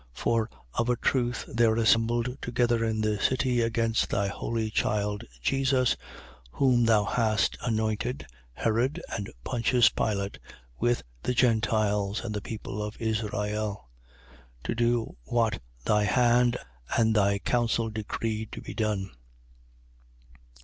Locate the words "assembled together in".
1.75-3.01